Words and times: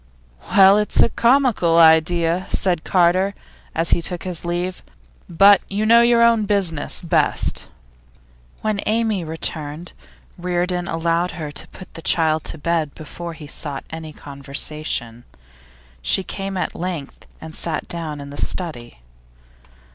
'Well, 0.49 0.79
it's 0.79 0.99
a 1.03 1.09
comical 1.09 1.77
idea,' 1.77 2.47
said 2.49 2.83
Carter, 2.83 3.35
as 3.75 3.91
he 3.91 4.01
took 4.01 4.23
his 4.23 4.43
leave, 4.43 4.81
'but 5.29 5.61
you 5.69 5.85
know 5.85 6.01
your 6.01 6.23
own 6.23 6.45
business 6.45 7.03
best.' 7.03 7.67
When 8.61 8.81
Amy 8.87 9.23
returned, 9.23 9.93
Reardon 10.39 10.87
allowed 10.87 11.33
her 11.33 11.51
to 11.51 11.67
put 11.67 11.93
the 11.93 12.01
child 12.01 12.43
to 12.45 12.57
bed 12.57 12.95
before 12.95 13.33
he 13.33 13.45
sought 13.45 13.83
any 13.91 14.11
conversation. 14.11 15.23
She 16.01 16.23
came 16.23 16.57
at 16.57 16.73
length 16.73 17.27
and 17.39 17.53
sat 17.53 17.87
down 17.87 18.19
in 18.19 18.31
the 18.31 18.41
study. 18.43 19.01